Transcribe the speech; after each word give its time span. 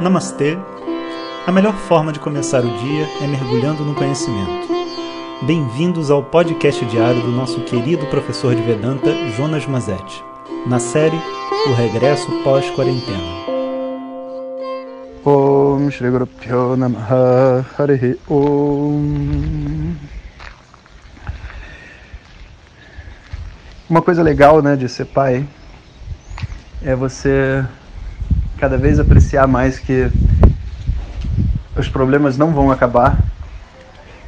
Namastê! 0.00 0.58
A 1.46 1.52
melhor 1.52 1.74
forma 1.74 2.12
de 2.12 2.18
começar 2.18 2.64
o 2.64 2.78
dia 2.78 3.06
é 3.20 3.26
mergulhando 3.26 3.84
no 3.84 3.94
conhecimento. 3.94 4.68
Bem-vindos 5.42 6.10
ao 6.10 6.22
podcast 6.22 6.84
diário 6.86 7.20
do 7.20 7.30
nosso 7.30 7.60
querido 7.60 8.06
professor 8.06 8.54
de 8.54 8.62
Vedanta, 8.62 9.12
Jonas 9.36 9.66
Mazetti, 9.66 10.24
na 10.66 10.78
série 10.78 11.20
O 11.68 11.74
Regresso 11.74 12.30
Pós-Quarentena. 12.42 13.42
Uma 23.88 24.02
coisa 24.02 24.22
legal, 24.22 24.62
né, 24.62 24.74
de 24.74 24.88
ser 24.88 25.04
pai 25.04 25.46
é 26.84 26.96
você 26.96 27.64
cada 28.62 28.76
vez 28.76 29.00
apreciar 29.00 29.48
mais 29.48 29.80
que 29.80 30.08
os 31.76 31.88
problemas 31.88 32.38
não 32.38 32.52
vão 32.52 32.70
acabar, 32.70 33.18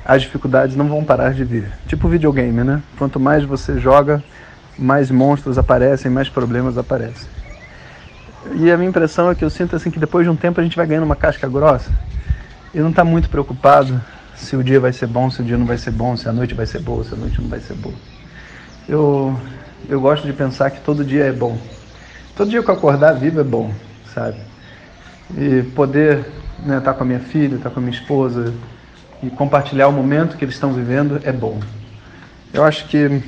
as 0.05 0.23
dificuldades 0.23 0.75
não 0.75 0.89
vão 0.89 1.05
parar 1.05 1.33
de 1.33 1.45
vir. 1.45 1.71
Tipo 1.87 2.09
videogame, 2.09 2.65
né? 2.65 2.83
Quanto 2.99 3.21
mais 3.21 3.45
você 3.45 3.79
joga, 3.79 4.25
mais 4.77 5.09
monstros 5.09 5.57
aparecem, 5.57 6.11
mais 6.11 6.29
problemas 6.29 6.77
aparecem. 6.77 7.29
E 8.57 8.73
a 8.73 8.77
minha 8.77 8.91
impressão 8.91 9.31
é 9.31 9.37
que 9.37 9.45
eu 9.45 9.51
sinto 9.51 9.77
assim 9.77 9.89
que 9.89 10.01
depois 10.01 10.27
de 10.27 10.31
um 10.31 10.35
tempo 10.35 10.61
a 10.61 10.65
gente 10.65 10.75
vai 10.75 10.85
ganhando 10.85 11.05
uma 11.05 11.15
casca 11.15 11.47
grossa 11.47 11.93
e 12.75 12.81
não 12.81 12.91
está 12.91 13.05
muito 13.05 13.31
preocupado 13.31 14.03
se 14.35 14.57
o 14.57 14.65
dia 14.65 14.81
vai 14.81 14.93
ser 14.93 15.07
bom, 15.07 15.31
se 15.31 15.43
o 15.43 15.45
dia 15.45 15.57
não 15.57 15.65
vai 15.65 15.79
ser 15.79 15.93
bom, 15.93 16.17
se 16.17 16.29
a 16.29 16.33
noite 16.33 16.55
vai 16.55 16.67
ser 16.67 16.81
boa, 16.81 17.05
se 17.05 17.15
a 17.15 17.17
noite 17.17 17.41
não 17.41 17.49
vai 17.49 17.61
ser 17.61 17.75
boa. 17.75 17.95
Eu, 18.89 19.39
eu 19.89 20.01
gosto 20.01 20.27
de 20.27 20.33
pensar 20.33 20.73
que 20.73 20.81
todo 20.81 21.05
dia 21.05 21.23
é 21.23 21.33
bom. 21.33 21.57
Todo 22.35 22.51
dia 22.51 22.61
que 22.65 22.69
eu 22.69 22.75
acordar 22.75 23.13
vivo 23.13 23.39
é 23.39 23.45
bom 23.45 23.73
sabe? 24.15 24.39
E 25.37 25.63
poder 25.75 26.19
estar 26.59 26.67
né, 26.67 26.81
tá 26.81 26.95
com 26.95 27.03
a 27.03 27.07
minha 27.07 27.21
filha, 27.21 27.57
estar 27.57 27.69
tá 27.69 27.75
com 27.75 27.81
a 27.81 27.83
minha 27.83 27.95
esposa 27.95 28.55
e 29.23 29.31
compartilhar 29.31 29.89
o 29.89 29.93
momento 29.93 30.37
que 30.37 30.45
eles 30.45 30.55
estão 30.55 30.73
vivendo 30.73 31.21
é 31.25 31.33
bom. 31.33 31.61
Eu 32.53 32.65
acho 32.65 32.87
que 32.89 33.23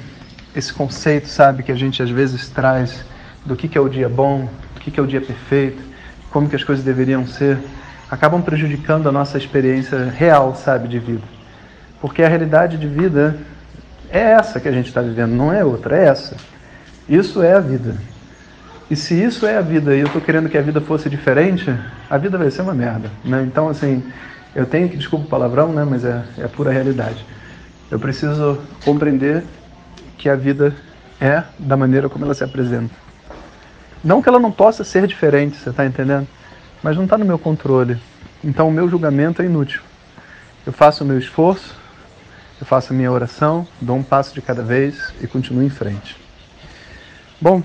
esse 0.55 0.73
conceito, 0.73 1.29
sabe, 1.29 1.63
que 1.63 1.73
a 1.73 1.75
gente 1.75 2.03
às 2.03 2.11
vezes 2.11 2.49
traz 2.49 3.05
do 3.45 3.57
que, 3.57 3.69
que 3.69 3.77
é 3.77 3.81
o 3.81 3.89
dia 3.89 4.09
bom, 4.09 4.49
o 4.77 4.81
que, 4.81 4.91
que 4.91 5.01
é 5.01 5.03
o 5.03 5.07
dia 5.07 5.21
perfeito, 5.21 5.83
como 6.31 6.49
que 6.49 6.57
as 6.57 6.65
coisas 6.65 6.85
deveriam 6.85 7.27
ser, 7.27 7.59
acabam 8.11 8.43
prejudicando 8.43 9.09
a 9.09 9.13
nossa 9.13 9.37
experiência 9.37 10.11
real, 10.11 10.55
sabe, 10.55 10.89
de 10.89 10.99
vida. 10.99 11.23
Porque 12.01 12.23
a 12.23 12.29
realidade 12.29 12.77
de 12.77 12.87
vida 12.87 13.37
é 14.11 14.21
essa 14.21 14.61
que 14.61 14.69
a 14.69 14.73
gente 14.73 14.87
está 14.87 15.01
vivendo, 15.01 15.33
não 15.33 15.53
é 15.53 15.65
outra, 15.65 15.97
é 15.97 16.05
essa. 16.07 16.37
Isso 17.09 17.43
é 17.43 17.53
a 17.53 17.61
vida. 17.61 17.97
E 18.91 18.95
se 18.95 19.15
isso 19.21 19.47
é 19.47 19.57
a 19.57 19.61
vida 19.61 19.97
e 19.97 20.01
eu 20.01 20.07
estou 20.07 20.21
querendo 20.21 20.49
que 20.49 20.57
a 20.57 20.63
vida 20.63 20.81
fosse 20.81 21.11
diferente, 21.11 21.77
a 22.09 22.17
vida 22.17 22.39
vai 22.39 22.51
ser 22.51 22.63
uma 22.63 22.75
merda. 22.75 23.11
Né? 23.25 23.43
Então, 23.43 23.69
assim, 23.69 24.03
eu 24.55 24.65
tenho 24.65 24.89
que, 24.89 24.97
desculpa 24.97 25.27
o 25.27 25.29
palavrão, 25.29 25.73
né? 25.73 25.85
mas 25.85 26.05
é, 26.05 26.23
é 26.39 26.47
pura 26.47 26.71
realidade. 26.71 27.25
Eu 27.91 27.99
preciso 27.99 28.59
compreender 28.85 29.43
que 30.17 30.29
a 30.29 30.37
vida 30.37 30.75
é 31.21 31.43
da 31.59 31.77
maneira 31.77 32.09
como 32.09 32.25
ela 32.25 32.35
se 32.35 32.45
apresenta. 32.45 32.95
Não 34.05 34.23
que 34.23 34.29
ela 34.29 34.39
não 34.39 34.53
possa 34.53 34.85
ser 34.85 35.07
diferente, 35.07 35.57
você 35.57 35.71
está 35.71 35.85
entendendo? 35.85 36.29
Mas 36.83 36.97
não 36.97 37.05
está 37.05 37.19
no 37.19 37.25
meu 37.25 37.39
controle. 37.39 37.99
Então 38.45 38.69
o 38.69 38.73
meu 38.73 38.89
julgamento 38.89 39.43
é 39.43 39.47
inútil. 39.47 39.83
Eu 40.65 40.73
faço 40.73 41.03
o 41.03 41.07
meu 41.07 41.19
esforço, 41.19 41.75
eu 42.61 42.67
faço 42.67 42.93
a 42.93 42.97
minha 42.97 43.11
oração, 43.11 43.67
dou 43.81 43.97
um 43.97 44.03
passo 44.03 44.33
de 44.35 44.41
cada 44.41 44.63
vez 44.63 45.13
e 45.21 45.27
continuo 45.27 45.63
em 45.63 45.71
frente. 45.71 46.17
Bom, 47.41 47.63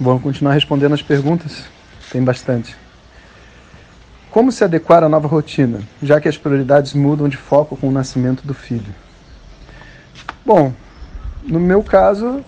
Vamos 0.00 0.22
continuar 0.22 0.52
respondendo 0.52 0.94
as 0.94 1.02
perguntas? 1.02 1.64
Tem 2.12 2.22
bastante. 2.22 2.76
Como 4.30 4.52
se 4.52 4.62
adequar 4.62 5.02
à 5.02 5.08
nova 5.08 5.26
rotina, 5.26 5.80
já 6.00 6.20
que 6.20 6.28
as 6.28 6.38
prioridades 6.38 6.94
mudam 6.94 7.28
de 7.28 7.36
foco 7.36 7.76
com 7.76 7.88
o 7.88 7.90
nascimento 7.90 8.46
do 8.46 8.54
filho? 8.54 8.94
Bom, 10.46 10.72
no 11.42 11.58
meu 11.58 11.82
caso, 11.82 12.44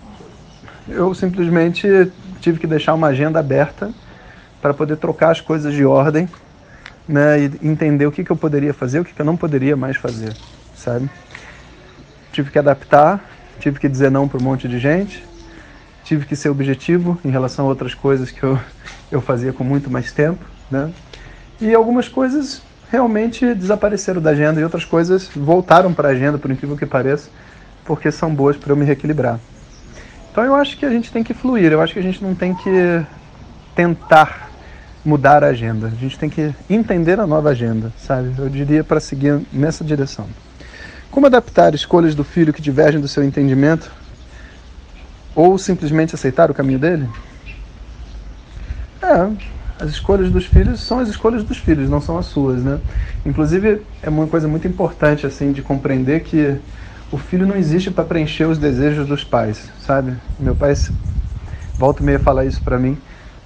eu 0.87 1.13
simplesmente 1.13 2.09
tive 2.39 2.57
que 2.57 2.65
deixar 2.65 2.93
uma 2.93 3.07
agenda 3.07 3.39
aberta 3.39 3.91
para 4.61 4.73
poder 4.73 4.95
trocar 4.95 5.31
as 5.31 5.41
coisas 5.41 5.73
de 5.73 5.83
ordem 5.83 6.29
né, 7.05 7.37
e 7.37 7.67
entender 7.67 8.05
o 8.05 8.11
que, 8.13 8.23
que 8.23 8.31
eu 8.31 8.37
poderia 8.37 8.73
fazer, 8.73 9.01
o 9.01 9.05
que, 9.05 9.13
que 9.13 9.21
eu 9.21 9.25
não 9.25 9.35
poderia 9.35 9.75
mais 9.75 9.97
fazer, 9.97 10.33
sabe? 10.73 11.09
Tive 12.31 12.49
que 12.49 12.59
adaptar, 12.59 13.19
tive 13.59 13.77
que 13.77 13.89
dizer 13.89 14.09
não 14.09 14.25
para 14.25 14.39
um 14.39 14.43
monte 14.43 14.69
de 14.69 14.79
gente, 14.79 15.21
tive 16.03 16.25
que 16.25 16.35
ser 16.35 16.49
objetivo 16.49 17.19
em 17.23 17.29
relação 17.29 17.65
a 17.65 17.69
outras 17.69 17.93
coisas 17.93 18.31
que 18.31 18.43
eu, 18.43 18.59
eu 19.11 19.21
fazia 19.21 19.53
com 19.53 19.63
muito 19.63 19.89
mais 19.89 20.11
tempo, 20.11 20.43
né? 20.69 20.91
E 21.59 21.73
algumas 21.73 22.07
coisas 22.07 22.61
realmente 22.91 23.53
desapareceram 23.53 24.21
da 24.21 24.31
agenda 24.31 24.59
e 24.59 24.63
outras 24.63 24.83
coisas 24.83 25.29
voltaram 25.35 25.93
para 25.93 26.09
a 26.09 26.11
agenda, 26.11 26.37
por 26.37 26.51
incrível 26.51 26.75
que 26.75 26.85
pareça, 26.85 27.29
porque 27.85 28.11
são 28.11 28.33
boas 28.33 28.57
para 28.57 28.71
eu 28.71 28.75
me 28.75 28.83
reequilibrar. 28.83 29.39
Então 30.31 30.43
eu 30.43 30.55
acho 30.55 30.77
que 30.77 30.85
a 30.85 30.89
gente 30.89 31.11
tem 31.11 31.23
que 31.23 31.33
fluir, 31.33 31.71
eu 31.71 31.81
acho 31.81 31.93
que 31.93 31.99
a 31.99 32.03
gente 32.03 32.23
não 32.23 32.33
tem 32.33 32.53
que 32.53 33.05
tentar 33.75 34.49
mudar 35.03 35.43
a 35.43 35.47
agenda, 35.47 35.87
a 35.87 35.89
gente 35.89 36.17
tem 36.17 36.29
que 36.29 36.53
entender 36.69 37.19
a 37.19 37.27
nova 37.27 37.49
agenda, 37.49 37.91
sabe? 37.97 38.33
Eu 38.37 38.49
diria 38.49 38.83
para 38.83 38.99
seguir 38.99 39.41
nessa 39.51 39.83
direção. 39.83 40.27
Como 41.09 41.25
adaptar 41.25 41.73
escolhas 41.73 42.15
do 42.15 42.23
filho 42.23 42.53
que 42.53 42.61
divergem 42.61 43.01
do 43.01 43.07
seu 43.07 43.23
entendimento 43.23 43.91
ou 45.35 45.57
simplesmente 45.57 46.15
aceitar 46.15 46.51
o 46.51 46.53
caminho 46.53 46.79
dele? 46.79 47.07
É, 49.01 49.83
as 49.83 49.89
escolhas 49.89 50.29
dos 50.29 50.45
filhos 50.45 50.79
são 50.81 50.99
as 50.99 51.09
escolhas 51.09 51.43
dos 51.43 51.57
filhos, 51.57 51.89
não 51.89 51.99
são 51.99 52.17
as 52.17 52.27
suas, 52.27 52.63
né? 52.63 52.79
Inclusive, 53.25 53.81
é 54.01 54.09
uma 54.09 54.27
coisa 54.27 54.47
muito 54.47 54.67
importante, 54.67 55.25
assim, 55.25 55.51
de 55.51 55.61
compreender 55.61 56.21
que 56.21 56.59
o 57.11 57.17
filho 57.17 57.45
não 57.45 57.55
existe 57.55 57.89
para 57.91 58.05
preencher 58.05 58.45
os 58.45 58.57
desejos 58.57 59.07
dos 59.07 59.23
pais, 59.23 59.69
sabe? 59.85 60.15
Meu 60.39 60.55
pai 60.55 60.73
volta 61.77 62.01
e 62.01 62.05
meia 62.05 62.19
falar 62.19 62.45
isso 62.45 62.61
para 62.61 62.77
mim. 62.77 62.97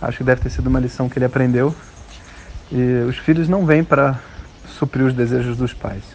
Acho 0.02 0.20
que 0.20 0.24
deve 0.24 0.42
ter 0.42 0.50
sido 0.50 0.68
uma 0.68 0.80
lição 0.80 1.10
que 1.10 1.18
ele 1.18 1.26
aprendeu. 1.26 1.74
E 2.72 3.06
os 3.08 3.18
filhos 3.18 3.48
não 3.48 3.66
vêm 3.66 3.84
para 3.84 4.20
suprir 4.68 5.06
os 5.06 5.14
desejos 5.14 5.56
dos 5.56 5.74
pais. 5.74 6.15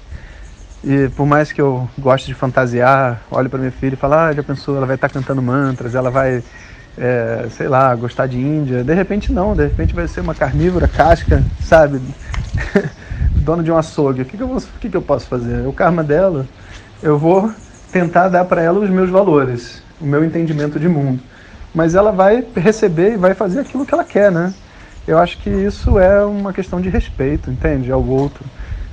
E 0.82 1.08
por 1.10 1.26
mais 1.26 1.52
que 1.52 1.60
eu 1.60 1.88
goste 1.98 2.26
de 2.26 2.34
fantasiar, 2.34 3.22
olho 3.30 3.50
para 3.50 3.58
minha 3.58 3.70
filha 3.70 3.94
e 3.94 3.96
falo, 3.96 4.14
ah, 4.14 4.32
já 4.32 4.42
pensou, 4.42 4.76
ela 4.76 4.86
vai 4.86 4.94
estar 4.94 5.08
tá 5.08 5.14
cantando 5.14 5.42
mantras, 5.42 5.94
ela 5.94 6.10
vai, 6.10 6.42
é, 6.96 7.46
sei 7.50 7.68
lá, 7.68 7.94
gostar 7.94 8.26
de 8.26 8.38
Índia. 8.38 8.82
De 8.82 8.94
repente 8.94 9.30
não, 9.30 9.54
de 9.54 9.64
repente 9.64 9.94
vai 9.94 10.08
ser 10.08 10.20
uma 10.20 10.34
carnívora, 10.34 10.88
casca, 10.88 11.44
sabe? 11.60 12.00
Dono 13.36 13.62
de 13.62 13.70
um 13.70 13.76
açougue. 13.76 14.22
O 14.22 14.24
que, 14.24 14.38
que, 14.38 14.42
eu, 14.42 14.48
vou, 14.48 14.62
que, 14.80 14.88
que 14.88 14.96
eu 14.96 15.02
posso 15.02 15.26
fazer? 15.26 15.66
O 15.66 15.72
karma 15.72 16.02
dela, 16.02 16.46
eu 17.02 17.18
vou 17.18 17.52
tentar 17.92 18.28
dar 18.28 18.47
para 18.47 18.62
ela 18.62 18.78
os 18.78 18.88
meus 18.88 19.10
valores, 19.10 19.82
o 20.00 20.06
meu 20.06 20.24
entendimento 20.24 20.80
de 20.80 20.88
mundo. 20.88 21.22
Mas 21.74 21.94
ela 21.94 22.10
vai 22.10 22.44
receber 22.56 23.14
e 23.14 23.16
vai 23.16 23.34
fazer 23.34 23.60
aquilo 23.60 23.84
que 23.84 23.92
ela 23.92 24.04
quer, 24.04 24.32
né? 24.32 24.54
Eu 25.06 25.18
acho 25.18 25.38
que 25.38 25.50
isso 25.50 25.98
é 25.98 26.24
uma 26.24 26.52
questão 26.52 26.80
de 26.80 26.88
respeito, 26.88 27.50
entende? 27.50 27.92
Ao 27.92 28.04
outro. 28.04 28.44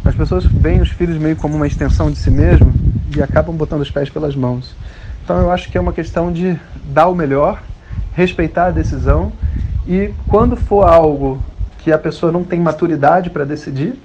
As 0.07 0.16
pessoas 0.16 0.45
veem 0.45 0.79
os 0.79 0.90
filhos 0.90 1.18
meio 1.18 1.35
como 1.35 1.57
uma 1.57 1.68
extensão 1.68 2.09
de 2.09 2.18
si 2.18 2.31
mesmo 2.31 2.73
e 3.13 3.22
acabam 3.22 3.53
botando 3.53 3.81
os 3.81 3.91
pés 3.91 4.09
pelas 4.09 4.38
mãos. 4.38 4.73
Então 5.22 5.38
eu 5.41 5.51
acho 5.51 5.69
que 5.69 5.78
é 5.78 5.81
uma 5.81 5.91
questão 5.91 6.31
de 6.31 6.57
dar 6.85 7.07
o 7.07 7.16
melhor, 7.16 7.62
respeitar 8.13 8.67
a 8.67 8.72
decisão 8.72 9.34
e 9.85 10.13
quando 10.29 10.56
for 10.56 10.88
algo 10.88 11.44
que 11.79 11.91
a 11.91 11.97
pessoa 11.97 12.31
não 12.31 12.46
tem 12.46 12.57
maturidade 12.57 13.29
para 13.29 13.44
decidir, 13.44 14.01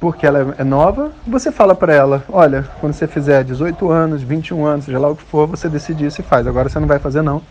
porque 0.00 0.26
ela 0.26 0.54
é 0.56 0.64
nova, 0.64 1.12
você 1.26 1.52
fala 1.52 1.74
para 1.74 1.92
ela: 1.92 2.24
olha, 2.30 2.64
quando 2.80 2.94
você 2.94 3.06
fizer 3.06 3.44
18 3.44 3.90
anos, 3.90 4.22
21 4.22 4.64
anos, 4.64 4.86
seja 4.86 4.98
lá 4.98 5.10
o 5.10 5.16
que 5.16 5.22
for, 5.24 5.46
você 5.46 5.68
decide 5.68 6.06
isso 6.06 6.22
e 6.22 6.24
faz. 6.24 6.46
Agora 6.46 6.70
você 6.70 6.80
não 6.80 6.88
vai 6.88 6.98
fazer, 6.98 7.20
não, 7.20 7.42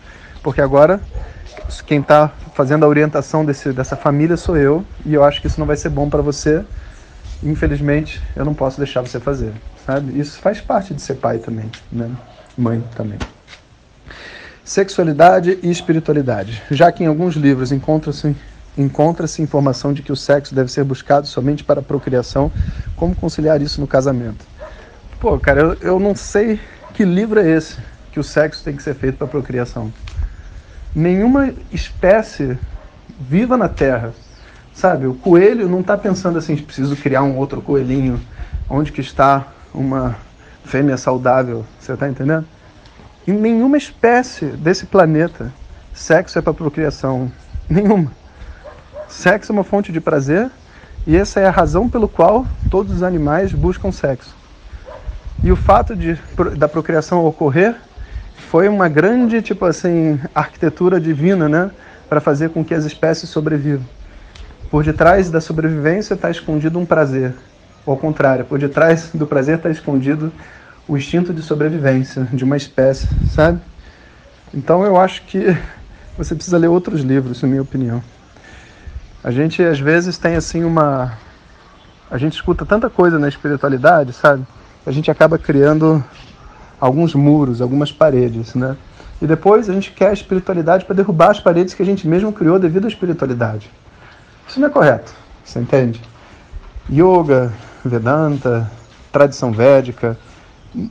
porque 0.42 0.60
agora 0.60 1.00
quem 1.86 2.00
está 2.00 2.32
fazendo 2.54 2.84
a 2.84 2.88
orientação 2.88 3.44
desse, 3.44 3.72
dessa 3.72 3.94
família 3.94 4.36
sou 4.36 4.56
eu 4.56 4.84
e 5.06 5.14
eu 5.14 5.22
acho 5.22 5.40
que 5.40 5.46
isso 5.46 5.60
não 5.60 5.66
vai 5.68 5.76
ser 5.76 5.88
bom 5.88 6.10
para 6.10 6.20
você 6.20 6.64
infelizmente, 7.42 8.20
eu 8.34 8.44
não 8.44 8.54
posso 8.54 8.78
deixar 8.78 9.00
você 9.00 9.20
fazer, 9.20 9.52
sabe? 9.86 10.18
Isso 10.18 10.38
faz 10.38 10.60
parte 10.60 10.94
de 10.94 11.02
ser 11.02 11.14
pai 11.14 11.38
também, 11.38 11.70
né? 11.90 12.10
Mãe 12.56 12.82
também. 12.96 13.18
Sexualidade 14.64 15.58
e 15.62 15.70
espiritualidade. 15.70 16.62
Já 16.70 16.92
que 16.92 17.02
em 17.02 17.06
alguns 17.06 17.34
livros 17.36 17.72
encontra-se 17.72 18.36
encontra-se 18.76 19.42
informação 19.42 19.92
de 19.92 20.02
que 20.02 20.12
o 20.12 20.16
sexo 20.16 20.54
deve 20.54 20.70
ser 20.70 20.84
buscado 20.84 21.26
somente 21.26 21.64
para 21.64 21.80
a 21.80 21.82
procriação, 21.82 22.52
como 22.94 23.14
conciliar 23.14 23.60
isso 23.60 23.80
no 23.80 23.88
casamento? 23.88 24.46
Pô, 25.18 25.36
cara, 25.36 25.60
eu, 25.60 25.74
eu 25.80 25.98
não 25.98 26.14
sei 26.14 26.60
que 26.94 27.04
livro 27.04 27.40
é 27.40 27.50
esse 27.50 27.76
que 28.12 28.20
o 28.20 28.24
sexo 28.24 28.62
tem 28.62 28.76
que 28.76 28.82
ser 28.82 28.94
feito 28.94 29.18
para 29.18 29.26
procriação. 29.26 29.92
Nenhuma 30.94 31.52
espécie 31.72 32.56
viva 33.20 33.56
na 33.56 33.68
Terra 33.68 34.12
Sabe, 34.78 35.08
o 35.08 35.14
coelho 35.14 35.68
não 35.68 35.80
está 35.80 35.98
pensando 35.98 36.38
assim, 36.38 36.56
preciso 36.56 36.94
criar 36.94 37.24
um 37.24 37.36
outro 37.36 37.60
coelhinho. 37.60 38.20
Onde 38.70 38.92
que 38.92 39.00
está 39.00 39.48
uma 39.74 40.14
fêmea 40.64 40.96
saudável? 40.96 41.66
Você 41.80 41.94
está 41.94 42.08
entendendo? 42.08 42.46
Em 43.26 43.32
nenhuma 43.32 43.76
espécie 43.76 44.44
desse 44.44 44.86
planeta, 44.86 45.52
sexo 45.92 46.38
é 46.38 46.42
para 46.42 46.54
procriação. 46.54 47.28
Nenhuma. 47.68 48.12
Sexo 49.08 49.50
é 49.50 49.52
uma 49.52 49.64
fonte 49.64 49.90
de 49.90 50.00
prazer 50.00 50.48
e 51.04 51.16
essa 51.16 51.40
é 51.40 51.48
a 51.48 51.50
razão 51.50 51.88
pelo 51.88 52.06
qual 52.06 52.46
todos 52.70 52.92
os 52.94 53.02
animais 53.02 53.52
buscam 53.52 53.90
sexo. 53.90 54.32
E 55.42 55.50
o 55.50 55.56
fato 55.56 55.96
de, 55.96 56.16
da 56.56 56.68
procriação 56.68 57.26
ocorrer 57.26 57.74
foi 58.48 58.68
uma 58.68 58.88
grande, 58.88 59.42
tipo 59.42 59.64
assim, 59.64 60.20
arquitetura 60.32 61.00
divina, 61.00 61.48
né? 61.48 61.72
Para 62.08 62.20
fazer 62.20 62.50
com 62.50 62.64
que 62.64 62.74
as 62.74 62.84
espécies 62.84 63.28
sobrevivam. 63.28 63.97
Por 64.70 64.84
detrás 64.84 65.30
da 65.30 65.40
sobrevivência 65.40 66.14
está 66.14 66.30
escondido 66.30 66.78
um 66.78 66.84
prazer. 66.84 67.34
Ou 67.86 67.94
ao 67.94 67.98
contrário, 67.98 68.44
por 68.44 68.58
detrás 68.58 69.10
do 69.14 69.26
prazer 69.26 69.56
está 69.56 69.70
escondido 69.70 70.30
o 70.86 70.96
instinto 70.96 71.32
de 71.32 71.40
sobrevivência 71.42 72.28
de 72.32 72.44
uma 72.44 72.56
espécie, 72.56 73.08
sabe? 73.30 73.60
Então 74.52 74.84
eu 74.84 74.98
acho 74.98 75.22
que 75.22 75.56
você 76.18 76.34
precisa 76.34 76.58
ler 76.58 76.68
outros 76.68 77.00
livros, 77.00 77.40
na 77.40 77.48
minha 77.48 77.62
opinião. 77.62 78.02
A 79.24 79.30
gente 79.30 79.62
às 79.62 79.80
vezes 79.80 80.18
tem 80.18 80.36
assim 80.36 80.64
uma. 80.64 81.12
A 82.10 82.18
gente 82.18 82.34
escuta 82.34 82.66
tanta 82.66 82.90
coisa 82.90 83.18
na 83.18 83.28
espiritualidade, 83.28 84.12
sabe? 84.12 84.46
A 84.86 84.92
gente 84.92 85.10
acaba 85.10 85.38
criando 85.38 86.04
alguns 86.78 87.14
muros, 87.14 87.60
algumas 87.62 87.90
paredes, 87.90 88.54
né? 88.54 88.76
E 89.20 89.26
depois 89.26 89.68
a 89.68 89.72
gente 89.72 89.92
quer 89.92 90.10
a 90.10 90.12
espiritualidade 90.12 90.84
para 90.84 90.94
derrubar 90.94 91.30
as 91.30 91.40
paredes 91.40 91.74
que 91.74 91.82
a 91.82 91.86
gente 91.86 92.06
mesmo 92.06 92.32
criou 92.32 92.58
devido 92.58 92.84
à 92.84 92.88
espiritualidade. 92.88 93.70
Isso 94.48 94.58
não 94.58 94.68
é 94.68 94.70
correto, 94.70 95.12
você 95.44 95.60
entende? 95.60 96.00
Yoga, 96.90 97.52
Vedanta, 97.84 98.70
tradição 99.12 99.52
védica, 99.52 100.18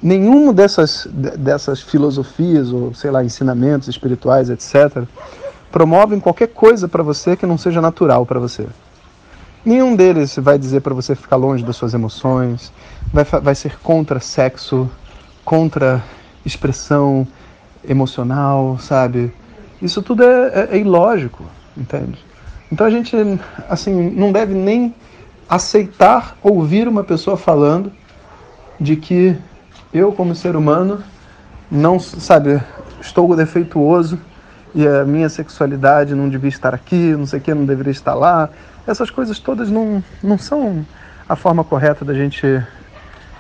nenhuma 0.02 0.54
dessas, 0.54 1.08
dessas 1.12 1.82
filosofias 1.82 2.72
ou, 2.72 2.94
sei 2.94 3.10
lá, 3.10 3.24
ensinamentos 3.24 3.88
espirituais, 3.88 4.50
etc., 4.50 5.04
promovem 5.72 6.20
qualquer 6.20 6.48
coisa 6.48 6.88
para 6.88 7.04
você 7.04 7.36
que 7.36 7.46
não 7.46 7.58
seja 7.58 7.82
natural 7.82 8.26
para 8.26 8.40
você. 8.40 8.68
Nenhum 9.66 9.96
deles 9.96 10.36
vai 10.38 10.58
dizer 10.58 10.82
para 10.82 10.94
você 10.94 11.16
ficar 11.16 11.36
longe 11.36 11.64
das 11.64 11.76
suas 11.76 11.94
emoções, 11.94 12.72
vai, 13.12 13.26
vai 13.26 13.56
ser 13.56 13.78
contra 13.80 14.20
sexo, 14.20 14.90
contra 15.44 16.04
expressão 16.46 17.28
emocional, 17.88 18.78
sabe? 18.80 19.34
Isso 19.82 20.02
tudo 20.02 20.24
é, 20.24 20.48
é, 20.48 20.68
é 20.72 20.78
ilógico, 20.78 21.44
entende? 21.76 22.27
Então 22.72 22.86
a 22.86 22.90
gente, 22.90 23.16
assim, 23.70 24.10
não 24.12 24.32
deve 24.32 24.54
nem 24.54 24.94
aceitar 25.50 26.38
ouvir 26.44 26.88
uma 26.88 27.04
pessoa 27.04 27.38
falando 27.38 27.92
de 28.80 28.96
que 28.96 29.36
eu, 29.94 30.12
como 30.12 30.36
ser 30.36 30.56
humano, 30.56 31.02
não, 31.72 32.00
sabe, 32.00 32.62
estou 33.02 33.36
defeituoso 33.36 34.20
e 34.76 34.86
a 34.86 35.06
minha 35.06 35.30
sexualidade 35.30 36.14
não 36.14 36.30
devia 36.30 36.50
estar 36.50 36.74
aqui, 36.74 37.16
não 37.16 37.26
sei 37.26 37.40
o 37.40 37.42
que, 37.42 37.54
não 37.54 37.66
deveria 37.66 37.92
estar 37.92 38.14
lá. 38.14 38.50
Essas 38.86 39.10
coisas 39.10 39.40
todas 39.40 39.70
não, 39.70 40.04
não 40.22 40.38
são 40.38 40.86
a 41.28 41.36
forma 41.36 41.64
correta 41.64 42.06
da 42.06 42.14
gente 42.14 42.46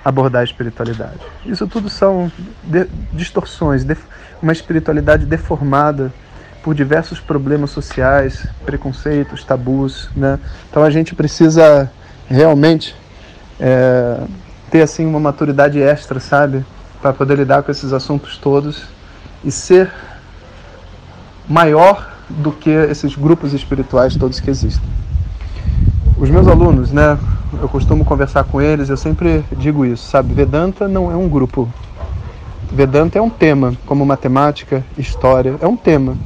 abordar 0.03 0.41
a 0.41 0.43
espiritualidade. 0.43 1.19
Isso 1.45 1.67
tudo 1.67 1.89
são 1.89 2.31
de, 2.63 2.87
distorções, 3.13 3.83
de, 3.83 3.97
uma 4.41 4.51
espiritualidade 4.51 5.25
deformada 5.25 6.13
por 6.63 6.75
diversos 6.75 7.19
problemas 7.19 7.71
sociais, 7.71 8.45
preconceitos, 8.65 9.43
tabus, 9.43 10.09
né? 10.15 10.39
Então 10.69 10.83
a 10.83 10.89
gente 10.89 11.15
precisa 11.15 11.89
realmente 12.27 12.95
é, 13.59 14.21
ter 14.69 14.81
assim 14.81 15.05
uma 15.05 15.19
maturidade 15.19 15.81
extra, 15.81 16.19
sabe, 16.19 16.65
para 17.01 17.13
poder 17.13 17.37
lidar 17.37 17.63
com 17.63 17.71
esses 17.71 17.93
assuntos 17.93 18.37
todos 18.37 18.83
e 19.43 19.51
ser 19.51 19.91
maior 21.47 22.13
do 22.29 22.51
que 22.51 22.69
esses 22.69 23.15
grupos 23.15 23.53
espirituais 23.53 24.15
todos 24.15 24.39
que 24.39 24.49
existem. 24.49 24.87
Os 26.17 26.29
meus 26.29 26.47
alunos, 26.47 26.91
né, 26.91 27.17
eu 27.61 27.69
costumo 27.69 28.03
conversar 28.03 28.43
com 28.43 28.61
eles, 28.61 28.89
eu 28.89 28.97
sempre 28.97 29.45
digo 29.55 29.85
isso, 29.85 30.09
sabe? 30.09 30.33
Vedanta 30.33 30.87
não 30.87 31.11
é 31.11 31.15
um 31.15 31.29
grupo. 31.29 31.69
Vedanta 32.71 33.17
é 33.17 33.21
um 33.21 33.29
tema, 33.29 33.73
como 33.85 34.05
matemática, 34.05 34.83
história, 34.97 35.55
é 35.61 35.67
um 35.67 35.77
tema. 35.77 36.17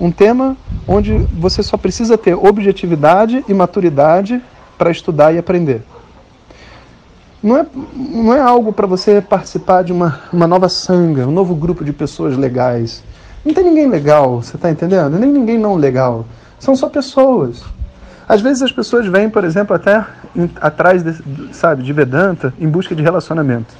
Um 0.00 0.10
tema 0.10 0.56
onde 0.88 1.18
você 1.38 1.62
só 1.62 1.76
precisa 1.76 2.16
ter 2.16 2.34
objetividade 2.34 3.44
e 3.46 3.52
maturidade 3.52 4.42
para 4.78 4.90
estudar 4.90 5.34
e 5.34 5.38
aprender. 5.38 5.82
Não 7.42 7.58
é, 7.58 7.66
não 7.94 8.34
é 8.34 8.40
algo 8.40 8.72
para 8.72 8.86
você 8.86 9.20
participar 9.20 9.82
de 9.82 9.92
uma, 9.92 10.20
uma 10.32 10.46
nova 10.46 10.68
sanga, 10.68 11.26
um 11.26 11.30
novo 11.30 11.54
grupo 11.54 11.84
de 11.84 11.92
pessoas 11.92 12.36
legais. 12.36 13.02
Não 13.44 13.54
tem 13.54 13.64
ninguém 13.64 13.88
legal, 13.88 14.42
você 14.42 14.56
está 14.56 14.70
entendendo? 14.70 15.18
Nem 15.18 15.30
ninguém 15.30 15.58
não 15.58 15.74
legal. 15.74 16.26
São 16.58 16.76
só 16.76 16.88
pessoas. 16.88 17.62
Às 18.28 18.40
vezes 18.40 18.62
as 18.62 18.70
pessoas 18.72 19.06
vêm, 19.06 19.28
por 19.28 19.44
exemplo, 19.44 19.74
até 19.74 20.04
atrás, 20.60 21.02
de, 21.02 21.54
sabe, 21.54 21.82
de 21.82 21.92
Vedanta 21.92 22.54
em 22.60 22.68
busca 22.68 22.94
de 22.94 23.02
relacionamento. 23.02 23.74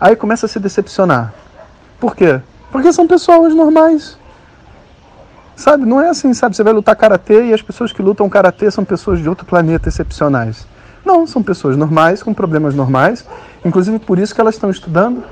Aí 0.00 0.16
começa 0.16 0.46
a 0.46 0.48
se 0.48 0.58
decepcionar. 0.58 1.32
Por 2.00 2.16
quê? 2.16 2.40
Porque 2.72 2.92
são 2.92 3.06
pessoas 3.06 3.54
normais. 3.54 4.18
Sabe, 5.56 5.84
não 5.84 6.00
é 6.00 6.08
assim, 6.08 6.34
sabe, 6.34 6.56
você 6.56 6.62
vai 6.62 6.72
lutar 6.72 6.96
karatê 6.96 7.46
e 7.46 7.54
as 7.54 7.62
pessoas 7.62 7.92
que 7.92 8.02
lutam 8.02 8.28
karatê 8.28 8.70
são 8.70 8.84
pessoas 8.84 9.20
de 9.20 9.28
outro 9.28 9.46
planeta 9.46 9.88
excepcionais. 9.88 10.66
Não, 11.04 11.26
são 11.26 11.42
pessoas 11.42 11.76
normais, 11.76 12.22
com 12.22 12.34
problemas 12.34 12.74
normais, 12.74 13.24
inclusive 13.64 13.98
por 13.98 14.18
isso 14.18 14.34
que 14.34 14.40
elas 14.40 14.54
estão 14.54 14.70
estudando. 14.70 15.22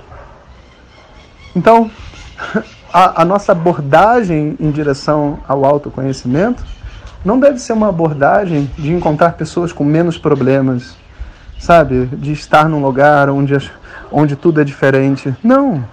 Então, 1.56 1.90
a, 2.92 3.22
a 3.22 3.24
nossa 3.24 3.52
abordagem 3.52 4.56
em 4.60 4.70
direção 4.70 5.40
ao 5.48 5.64
autoconhecimento 5.64 6.62
não 7.24 7.38
deve 7.38 7.58
ser 7.58 7.72
uma 7.72 7.88
abordagem 7.88 8.70
de 8.76 8.92
encontrar 8.92 9.32
pessoas 9.32 9.72
com 9.72 9.84
menos 9.84 10.18
problemas, 10.18 10.96
sabe? 11.58 12.06
De 12.06 12.32
estar 12.32 12.68
num 12.68 12.82
lugar 12.82 13.30
onde, 13.30 13.56
onde 14.10 14.36
tudo 14.36 14.60
é 14.60 14.64
diferente. 14.64 15.34
Não. 15.42 15.84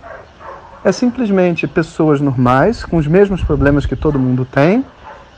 É 0.84 0.92
simplesmente 0.92 1.68
pessoas 1.68 2.22
normais, 2.22 2.86
com 2.86 2.98
os 2.98 3.08
mesmos 3.08 3.44
problemas 3.44 3.86
que 3.86 3.96
todo 3.96 4.18
mundo 4.18 4.46
tem, 4.46 4.86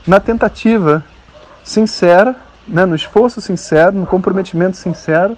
na 0.05 0.19
tentativa 0.19 1.03
sincera 1.63 2.35
né, 2.67 2.85
no 2.85 2.95
esforço 2.95 3.41
sincero, 3.41 3.97
no 3.97 4.05
comprometimento 4.05 4.77
sincero 4.77 5.38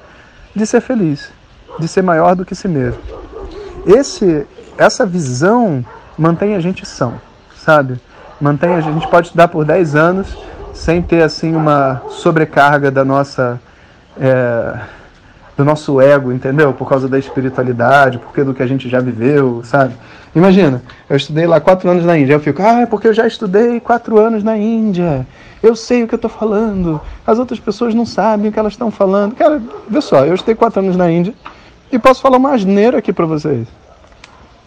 de 0.55 0.65
ser 0.65 0.81
feliz, 0.81 1.31
de 1.79 1.87
ser 1.87 2.01
maior 2.01 2.35
do 2.35 2.45
que 2.45 2.55
si 2.55 2.67
mesmo. 2.67 3.01
Esse, 3.85 4.45
essa 4.77 5.05
visão 5.05 5.83
mantém 6.17 6.55
a 6.55 6.59
gente 6.59 6.85
são, 6.85 7.19
sabe? 7.55 7.99
Mantém 8.39 8.75
a 8.75 8.81
gente 8.81 9.07
pode 9.07 9.27
estudar 9.27 9.47
por 9.47 9.65
10 9.65 9.95
anos 9.95 10.37
sem 10.73 11.01
ter 11.01 11.23
assim 11.23 11.55
uma 11.55 12.01
sobrecarga 12.09 12.91
da 12.91 13.05
nossa 13.05 13.59
é, 14.19 14.79
do 15.55 15.63
nosso 15.63 16.01
ego, 16.01 16.31
entendeu? 16.31 16.73
Por 16.73 16.87
causa 16.87 17.07
da 17.07 17.19
espiritualidade, 17.19 18.17
porque 18.17 18.43
do 18.43 18.53
que 18.53 18.63
a 18.63 18.67
gente 18.67 18.89
já 18.89 18.99
viveu, 18.99 19.61
sabe? 19.63 19.93
Imagina, 20.35 20.81
eu 21.07 21.15
estudei 21.15 21.45
lá 21.45 21.59
quatro 21.59 21.89
anos 21.89 22.03
na 22.03 22.17
Índia, 22.17 22.33
eu 22.33 22.39
fico, 22.39 22.61
ah, 22.61 22.81
é 22.81 22.85
porque 22.85 23.07
eu 23.07 23.13
já 23.13 23.27
estudei 23.27 23.79
quatro 23.79 24.19
anos 24.19 24.43
na 24.43 24.57
Índia, 24.57 25.27
eu 25.61 25.75
sei 25.75 26.03
o 26.03 26.07
que 26.07 26.15
eu 26.15 26.17
estou 26.17 26.29
falando, 26.29 26.99
as 27.25 27.37
outras 27.37 27.59
pessoas 27.59 27.93
não 27.93 28.05
sabem 28.05 28.49
o 28.49 28.51
que 28.51 28.57
elas 28.57 28.73
estão 28.73 28.89
falando. 28.89 29.35
Cara, 29.35 29.61
vê 29.87 30.01
só, 30.01 30.25
eu 30.25 30.33
estudei 30.33 30.55
quatro 30.55 30.79
anos 30.79 30.97
na 30.97 31.11
Índia 31.11 31.33
e 31.91 31.99
posso 31.99 32.21
falar 32.21 32.37
uma 32.37 32.51
asneira 32.53 32.97
aqui 32.97 33.13
para 33.13 33.27
vocês. 33.27 33.67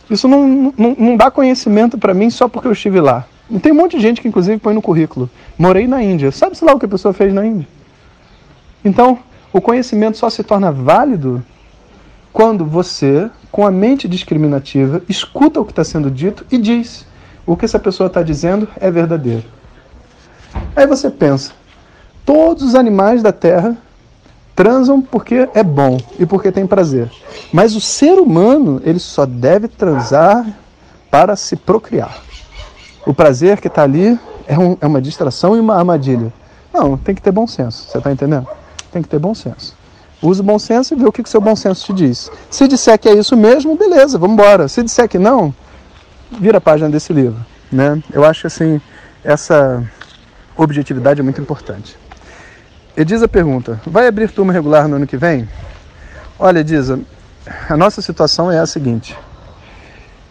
Isso 0.09 0.28
não, 0.28 0.73
não, 0.78 0.97
não 0.97 1.16
dá 1.16 1.33
conhecimento 1.33 1.99
para 1.99 2.14
mim 2.14 2.31
só 2.31 2.49
porque 2.49 2.69
eu 2.69 2.73
estive 2.73 3.00
lá. 3.00 3.25
E 3.50 3.59
tem 3.59 3.73
um 3.73 3.76
monte 3.76 3.97
de 3.97 4.02
gente 4.02 4.21
que 4.21 4.28
inclusive 4.28 4.59
põe 4.59 4.73
no 4.73 4.83
currículo, 4.83 5.28
morei 5.59 5.88
na 5.88 6.00
Índia. 6.00 6.31
Sabe-se 6.31 6.64
lá 6.64 6.75
o 6.75 6.78
que 6.78 6.87
a 6.87 6.88
pessoa 6.88 7.12
fez 7.12 7.35
na 7.35 7.45
Índia? 7.45 7.66
Então, 8.85 9.19
o 9.56 9.60
conhecimento 9.60 10.18
só 10.18 10.28
se 10.28 10.44
torna 10.44 10.70
válido 10.70 11.42
quando 12.30 12.66
você, 12.66 13.30
com 13.50 13.66
a 13.66 13.70
mente 13.70 14.06
discriminativa, 14.06 15.00
escuta 15.08 15.58
o 15.58 15.64
que 15.64 15.72
está 15.72 15.82
sendo 15.82 16.10
dito 16.10 16.44
e 16.52 16.58
diz: 16.58 17.06
o 17.46 17.56
que 17.56 17.64
essa 17.64 17.78
pessoa 17.78 18.08
está 18.08 18.22
dizendo 18.22 18.68
é 18.78 18.90
verdadeiro. 18.90 19.44
Aí 20.76 20.86
você 20.86 21.08
pensa: 21.08 21.52
todos 22.22 22.62
os 22.64 22.75
animais 22.75 23.22
da 23.22 23.32
Terra 23.32 23.75
transam 24.54 25.00
porque 25.00 25.48
é 25.54 25.62
bom 25.62 25.96
e 26.18 26.26
porque 26.26 26.52
tem 26.52 26.66
prazer. 26.66 27.10
Mas 27.50 27.75
o 27.75 27.80
ser 27.80 28.18
humano, 28.18 28.82
ele 28.84 28.98
só 28.98 29.25
deve 29.25 29.68
transar 29.68 30.46
para 31.10 31.34
se 31.34 31.56
procriar. 31.56 32.20
O 33.06 33.14
prazer 33.14 33.58
que 33.62 33.68
está 33.68 33.84
ali 33.84 34.18
é, 34.46 34.58
um, 34.58 34.76
é 34.82 34.86
uma 34.86 35.00
distração 35.00 35.56
e 35.56 35.60
uma 35.60 35.76
armadilha. 35.76 36.30
Não, 36.75 36.98
tem 36.98 37.14
que 37.14 37.22
ter 37.22 37.32
bom 37.32 37.46
senso, 37.46 37.88
você 37.88 37.96
está 37.96 38.12
entendendo? 38.12 38.46
Tem 38.93 39.02
que 39.02 39.09
ter 39.09 39.19
bom 39.19 39.35
senso. 39.35 39.75
Use 40.23 40.40
o 40.40 40.45
bom 40.45 40.59
senso 40.59 40.95
e 40.95 40.97
vê 40.97 41.07
o 41.07 41.12
que 41.12 41.21
o 41.21 41.26
seu 41.26 41.40
bom 41.40 41.55
senso 41.55 41.87
te 41.87 41.93
diz. 41.93 42.31
Se 42.50 42.66
disser 42.66 42.99
que 42.99 43.09
é 43.09 43.14
isso 43.14 43.37
mesmo, 43.37 43.76
beleza, 43.76 44.19
vamos 44.19 44.35
embora. 44.35 44.66
Se 44.66 44.83
disser 44.83 45.09
que 45.09 45.19
não, 45.19 45.55
vira 46.31 46.59
a 46.59 46.61
página 46.61 46.88
desse 46.88 47.12
livro. 47.12 47.45
Né? 47.71 48.02
Eu 48.12 48.25
acho 48.25 48.47
assim, 48.47 48.81
essa 49.23 49.85
objetividade 50.57 51.21
é 51.21 51.23
muito 51.23 51.40
importante. 51.40 51.97
Edisa 52.97 53.28
pergunta: 53.28 53.81
vai 53.87 54.07
abrir 54.07 54.31
turma 54.31 54.52
regular 54.52 54.88
no 54.88 54.97
ano 54.97 55.07
que 55.07 55.16
vem? 55.16 55.47
Olha, 56.38 56.61
Edisa, 56.61 56.99
a 57.69 57.76
nossa 57.76 58.00
situação 58.00 58.50
é 58.50 58.59
a 58.59 58.66
seguinte. 58.66 59.16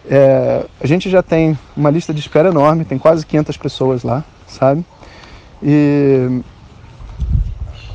É, 0.08 0.64
a 0.80 0.86
gente 0.86 1.10
já 1.10 1.22
tem 1.22 1.58
uma 1.76 1.90
lista 1.90 2.12
de 2.14 2.20
espera 2.20 2.48
enorme, 2.48 2.84
tem 2.84 2.98
quase 2.98 3.26
500 3.26 3.56
pessoas 3.56 4.02
lá, 4.02 4.24
sabe? 4.46 4.84
E 5.62 6.42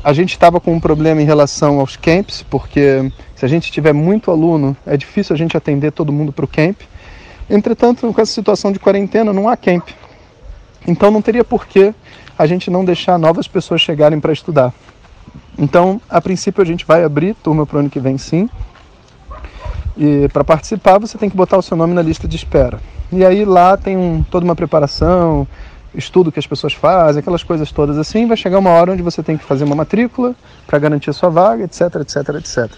a 0.03 0.13
gente 0.13 0.31
estava 0.31 0.60
com 0.60 0.74
um 0.74 0.79
problema 0.79 1.22
em 1.22 1.25
relação 1.25 1.79
aos 1.79 1.96
camps, 1.96 2.43
porque 2.50 3.12
se 3.36 3.46
a 3.46 3.48
gente 3.48 3.72
tiver 3.72 3.93
muito 3.93 4.31
aluno, 4.31 4.75
é 4.86 4.98
difícil 4.98 5.36
a 5.36 5.38
gente 5.38 5.55
atender 5.55 5.91
todo 5.91 6.12
mundo 6.12 6.31
para 6.31 6.46
o 6.46 6.48
camp. 6.48 6.81
Entretanto, 7.50 8.12
com 8.12 8.22
essa 8.22 8.31
situação 8.31 8.72
de 8.72 8.79
quarentena, 8.79 9.31
não 9.31 9.48
há 9.48 9.55
camp. 9.55 9.89
Então 10.88 11.12
não 11.12 11.22
teria 11.22 11.43
por 11.43 11.67
que 11.67 11.93
a 12.38 12.46
gente 12.48 12.72
não 12.72 12.84
deixar 12.84 13.17
novas 13.20 13.48
pessoas 13.48 13.81
chegarem 13.81 14.20
para 14.20 14.34
estudar. 14.34 14.74
Então, 15.58 16.01
a 16.10 16.20
princípio, 16.20 16.62
a 16.62 16.65
gente 16.65 16.86
vai 16.86 17.03
abrir 17.03 17.36
turma 17.36 17.65
para 17.65 17.77
o 17.77 17.79
ano 17.81 17.89
que 17.89 18.00
vem, 18.00 18.17
sim. 18.17 18.50
E 19.96 20.27
para 20.29 20.43
participar, 20.43 20.98
você 20.98 21.17
tem 21.17 21.29
que 21.29 21.36
botar 21.36 21.58
o 21.58 21.62
seu 21.62 21.77
nome 21.77 21.93
na 21.93 22.01
lista 22.01 22.27
de 22.27 22.36
espera. 22.36 22.79
E 23.12 23.24
aí 23.25 23.46
lá 23.46 23.77
tem 23.77 23.98
um, 23.98 24.24
toda 24.24 24.46
uma 24.46 24.55
preparação, 24.55 25.46
estudo 25.93 26.31
que 26.31 26.39
as 26.39 26.48
pessoas 26.48 26.74
fazem, 26.74 27.19
aquelas 27.19 27.43
coisas 27.43 27.71
todas 27.71 27.98
assim. 27.98 28.27
Vai 28.27 28.38
chegar 28.38 28.60
uma 28.60 28.69
hora 28.69 28.91
onde 28.91 29.01
você 29.01 29.21
tem 29.21 29.38
que 29.38 29.43
fazer 29.43 29.63
uma 29.63 29.75
matrícula 29.75 30.36
para 30.65 30.79
garantir 30.79 31.10
a 31.10 31.13
sua 31.13 31.29
vaga, 31.29 31.63
etc, 31.63 31.81
etc, 32.01 32.36
etc. 32.36 32.71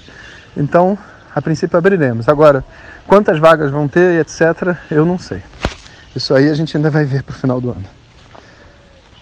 Então, 0.55 0.97
a 1.33 1.41
princípio 1.41 1.77
abriremos. 1.77 2.29
Agora, 2.29 2.63
quantas 3.07 3.39
vagas 3.39 3.71
vão 3.71 3.87
ter, 3.87 4.19
etc, 4.21 4.75
eu 4.91 5.05
não 5.05 5.17
sei. 5.17 5.41
Isso 6.15 6.33
aí 6.33 6.49
a 6.49 6.53
gente 6.53 6.75
ainda 6.77 6.89
vai 6.89 7.05
ver 7.05 7.23
para 7.23 7.33
o 7.33 7.37
final 7.37 7.59
do 7.59 7.71
ano. 7.71 7.85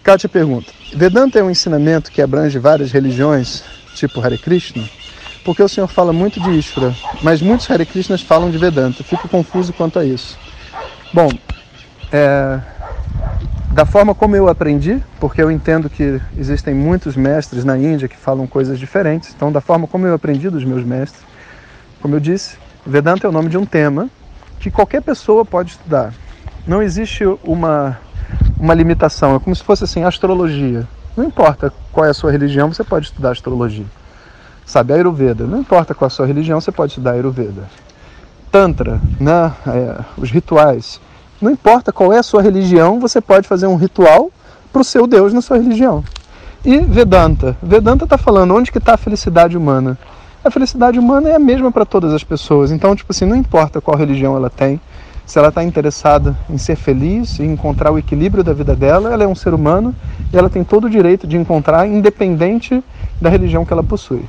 Kátia 0.04 0.28
pergunta: 0.28 0.72
Vedanta 0.94 1.40
é 1.40 1.44
um 1.44 1.50
ensinamento 1.50 2.12
que 2.12 2.22
abrange 2.22 2.58
várias 2.60 2.92
religiões, 2.92 3.64
tipo 3.96 4.20
Hare 4.20 4.38
Krishna? 4.38 4.84
Porque 5.44 5.64
o 5.64 5.70
senhor 5.70 5.88
fala 5.88 6.14
muito 6.14 6.40
de 6.40 6.52
Ishvara, 6.52 6.96
mas 7.22 7.42
muitos 7.42 7.70
Hare 7.70 7.86
Krishnas 7.86 8.22
falam 8.22 8.52
de 8.52 8.58
Vedanta. 8.58 9.04
Fico 9.04 9.28
confuso 9.28 9.74
quanto 9.74 9.98
a 9.98 10.06
isso. 10.06 10.38
Bom, 11.14 11.30
é, 12.12 12.60
da 13.74 13.86
forma 13.86 14.14
como 14.14 14.36
eu 14.36 14.50
aprendi, 14.50 15.02
porque 15.20 15.42
eu 15.42 15.50
entendo 15.50 15.90
que 15.90 16.22
existem 16.38 16.74
muitos 16.74 17.16
mestres 17.16 17.64
na 17.64 17.78
Índia 17.78 18.08
que 18.08 18.18
falam 18.18 18.46
coisas 18.46 18.78
diferentes, 18.78 19.34
então, 19.36 19.52
da 19.52 19.62
forma 19.62 19.88
como 19.88 20.06
eu 20.06 20.14
aprendi 20.14 20.50
dos 20.50 20.64
meus 20.64 20.84
mestres, 20.84 21.24
como 22.02 22.16
eu 22.16 22.20
disse, 22.20 22.58
Vedanta 22.86 23.28
é 23.28 23.30
o 23.30 23.32
nome 23.32 23.50
de 23.50 23.58
um 23.58 23.66
tema 23.66 24.10
que 24.60 24.72
qualquer 24.72 25.02
pessoa 25.02 25.46
pode 25.46 25.72
estudar. 25.72 26.14
Não 26.66 26.82
existe 26.82 27.24
uma 27.44 27.98
uma 28.60 28.74
limitação. 28.74 29.36
É 29.36 29.40
como 29.40 29.56
se 29.56 29.64
fosse 29.64 29.84
assim, 29.84 30.04
astrologia. 30.04 30.88
Não 31.18 31.26
importa 31.26 31.74
qual 31.92 32.06
é 32.06 32.10
a 32.10 32.14
sua 32.14 32.32
religião, 32.32 32.72
você 32.72 32.84
pode 32.84 33.08
estudar 33.08 33.32
astrologia. 33.32 33.86
Sabe, 34.66 34.94
Ayurveda. 34.94 35.46
Não 35.46 35.60
importa 35.60 35.94
qual 35.94 36.06
é 36.06 36.12
a 36.12 36.16
sua 36.16 36.28
religião, 36.28 36.62
você 36.62 36.72
pode 36.72 36.92
estudar 36.92 37.12
Ayurveda. 37.12 37.64
Tantra, 38.52 39.02
né? 39.20 39.52
É, 39.68 40.00
os 40.18 40.30
rituais. 40.30 41.02
Não 41.42 41.50
importa 41.50 41.92
qual 41.92 42.14
é 42.14 42.20
a 42.20 42.24
sua 42.24 42.42
religião, 42.42 43.00
você 43.00 43.20
pode 43.20 43.48
fazer 43.48 43.66
um 43.66 43.76
ritual 43.76 44.30
para 44.72 44.82
o 44.82 44.86
seu 44.86 45.08
Deus 45.08 45.34
na 45.34 45.42
sua 45.42 45.58
religião. 45.58 46.04
E 46.64 46.78
Vedanta. 46.78 47.58
Vedanta 47.64 48.04
está 48.04 48.18
falando 48.18 48.54
onde 48.54 48.72
que 48.72 48.78
está 48.78 48.94
a 48.94 48.98
felicidade 48.98 49.58
humana. 49.58 49.98
A 50.44 50.52
felicidade 50.52 51.00
humana 51.00 51.30
é 51.30 51.36
a 51.36 51.40
mesma 51.40 51.72
para 51.72 51.86
todas 51.86 52.14
as 52.14 52.24
pessoas. 52.24 52.72
Então, 52.72 52.96
tipo 52.96 53.12
assim, 53.12 53.26
não 53.26 53.36
importa 53.36 53.82
qual 53.82 53.98
religião 53.98 54.36
ela 54.36 54.50
tem, 54.50 54.80
se 55.26 55.40
ela 55.40 55.48
está 55.48 55.64
interessada 55.64 56.38
em 56.50 56.58
ser 56.58 56.76
feliz 56.76 57.40
e 57.40 57.44
encontrar 57.44 57.92
o 57.92 57.98
equilíbrio 57.98 58.44
da 58.44 58.54
vida 58.54 58.76
dela, 58.76 59.12
ela 59.12 59.24
é 59.24 59.28
um 59.28 59.34
ser 59.34 59.54
humano 59.54 59.96
e 60.32 60.38
ela 60.38 60.50
tem 60.50 60.64
todo 60.64 60.86
o 60.86 60.90
direito 60.90 61.26
de 61.26 61.38
encontrar, 61.38 61.88
independente 61.88 62.84
da 63.20 63.30
religião 63.30 63.66
que 63.66 63.74
ela 63.74 63.84
possui. 63.84 64.26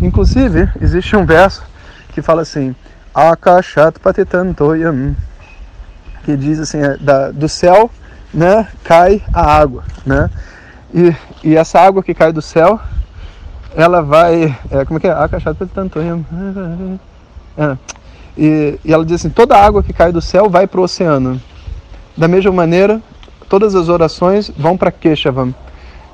Inclusive, 0.00 0.70
existe 0.80 1.16
um 1.16 1.26
verso 1.26 1.62
que 2.12 2.22
fala 2.22 2.42
assim: 2.42 2.74
Akashat 3.14 3.98
patitantoyam, 3.98 5.14
que 6.28 6.36
diz 6.36 6.60
assim: 6.60 6.78
é, 6.78 6.98
da, 6.98 7.30
do 7.30 7.48
céu 7.48 7.90
né, 8.34 8.68
cai 8.84 9.22
a 9.32 9.40
água. 9.40 9.82
Né? 10.04 10.28
E, 10.92 11.14
e 11.42 11.56
essa 11.56 11.80
água 11.80 12.02
que 12.02 12.12
cai 12.12 12.32
do 12.34 12.42
céu, 12.42 12.78
ela 13.74 14.02
vai. 14.02 14.54
É, 14.70 14.84
como 14.84 14.98
é 14.98 15.00
que 15.00 15.06
é? 15.06 15.12
Akashat 15.12 15.56
patitantoyam. 15.56 16.24
É, 17.56 17.76
e, 18.36 18.78
e 18.84 18.92
ela 18.92 19.06
diz 19.06 19.14
assim: 19.14 19.30
toda 19.30 19.56
água 19.56 19.82
que 19.82 19.94
cai 19.94 20.12
do 20.12 20.20
céu 20.20 20.50
vai 20.50 20.66
para 20.66 20.80
o 20.80 20.84
oceano. 20.84 21.40
Da 22.14 22.28
mesma 22.28 22.52
maneira, 22.52 23.00
todas 23.48 23.74
as 23.74 23.88
orações 23.88 24.50
vão 24.54 24.76
para 24.76 24.92
Keshavam. 24.92 25.54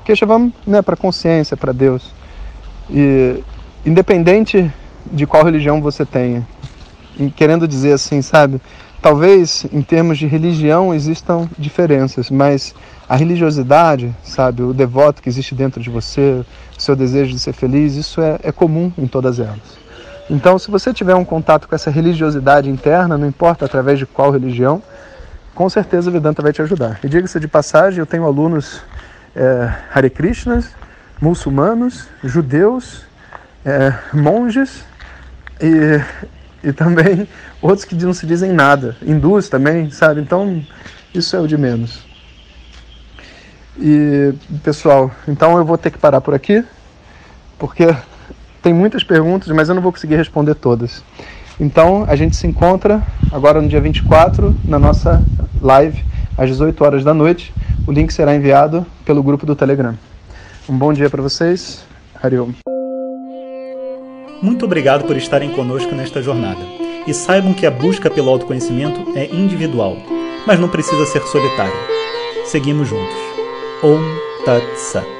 Keshavam 0.05 0.53
né, 0.65 0.81
para 0.81 0.95
consciência, 0.95 1.57
para 1.57 1.73
Deus. 1.73 2.13
E 2.89 3.43
independente 3.85 4.71
de 5.11 5.27
qual 5.27 5.43
religião 5.43 5.81
você 5.81 6.05
tenha, 6.05 6.47
querendo 7.35 7.67
dizer 7.67 7.93
assim, 7.93 8.21
sabe? 8.21 8.61
Talvez 9.05 9.67
em 9.71 9.83
termos 9.83 10.17
de 10.17 10.25
religião 10.25 10.91
existam 10.91 11.47
diferenças, 11.59 12.31
mas 12.31 12.73
a 13.07 13.15
religiosidade, 13.15 14.11
sabe, 14.23 14.63
o 14.63 14.73
devoto 14.73 15.21
que 15.21 15.29
existe 15.29 15.53
dentro 15.53 15.79
de 15.79 15.91
você, 15.91 16.43
o 16.75 16.81
seu 16.81 16.95
desejo 16.95 17.31
de 17.31 17.37
ser 17.37 17.53
feliz, 17.53 17.93
isso 17.93 18.19
é, 18.19 18.39
é 18.41 18.51
comum 18.51 18.91
em 18.97 19.05
todas 19.05 19.39
elas. 19.39 19.77
Então, 20.27 20.57
se 20.57 20.71
você 20.71 20.91
tiver 20.91 21.13
um 21.13 21.23
contato 21.23 21.67
com 21.67 21.75
essa 21.75 21.91
religiosidade 21.91 22.67
interna, 22.67 23.15
não 23.15 23.27
importa 23.27 23.63
através 23.65 23.99
de 23.99 24.07
qual 24.07 24.31
religião, 24.31 24.81
com 25.53 25.69
certeza 25.69 26.09
o 26.09 26.11
Vedanta 26.11 26.41
vai 26.41 26.51
te 26.51 26.63
ajudar. 26.63 26.99
E 27.03 27.07
diga-se 27.07 27.39
de 27.39 27.47
passagem, 27.47 27.99
eu 27.99 28.07
tenho 28.07 28.25
alunos 28.25 28.81
é, 29.35 29.71
Hare 29.93 30.09
Krishnas, 30.09 30.71
muçulmanos, 31.21 32.07
judeus, 32.23 33.03
é, 33.63 33.93
monges 34.11 34.83
e, 35.61 36.01
e 36.65 36.73
também 36.73 37.27
outros 37.61 37.85
que 37.85 37.95
não 37.95 38.13
se 38.13 38.25
dizem 38.25 38.51
nada, 38.51 38.97
hindus 39.05 39.47
também, 39.47 39.91
sabe? 39.91 40.19
Então, 40.19 40.61
isso 41.13 41.35
é 41.35 41.39
o 41.39 41.47
de 41.47 41.57
menos. 41.57 42.03
E, 43.79 44.33
pessoal, 44.63 45.11
então 45.27 45.57
eu 45.57 45.63
vou 45.63 45.77
ter 45.77 45.91
que 45.91 45.97
parar 45.97 46.21
por 46.21 46.33
aqui, 46.33 46.63
porque 47.59 47.95
tem 48.63 48.73
muitas 48.73 49.03
perguntas, 49.03 49.47
mas 49.49 49.69
eu 49.69 49.75
não 49.75 49.81
vou 49.81 49.91
conseguir 49.91 50.15
responder 50.15 50.55
todas. 50.55 51.03
Então, 51.59 52.03
a 52.07 52.15
gente 52.15 52.35
se 52.35 52.47
encontra 52.47 53.01
agora 53.31 53.61
no 53.61 53.69
dia 53.69 53.79
24 53.79 54.55
na 54.65 54.79
nossa 54.79 55.23
live 55.61 56.03
às 56.37 56.49
18 56.49 56.83
horas 56.83 57.03
da 57.03 57.13
noite. 57.13 57.53
O 57.87 57.91
link 57.91 58.11
será 58.11 58.35
enviado 58.35 58.85
pelo 59.05 59.21
grupo 59.21 59.45
do 59.45 59.55
Telegram. 59.55 59.95
Um 60.67 60.75
bom 60.77 60.91
dia 60.91 61.09
para 61.09 61.21
vocês. 61.21 61.85
Hariom. 62.21 62.74
Muito 64.41 64.65
obrigado 64.65 65.05
por 65.05 65.15
estarem 65.15 65.51
conosco 65.51 65.93
nesta 65.95 66.21
jornada. 66.21 66.61
E 67.07 67.13
saibam 67.13 67.53
que 67.53 67.65
a 67.65 67.71
busca 67.71 68.09
pelo 68.09 68.29
autoconhecimento 68.29 69.17
é 69.17 69.25
individual, 69.25 69.97
mas 70.45 70.59
não 70.59 70.69
precisa 70.69 71.05
ser 71.05 71.21
solitária. 71.23 71.73
Seguimos 72.45 72.87
juntos. 72.87 73.15
Om 73.83 74.01
Tat 74.45 74.63
Sat. 74.75 75.14